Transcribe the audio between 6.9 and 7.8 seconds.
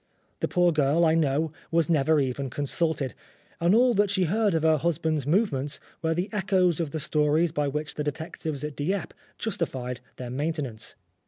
stories by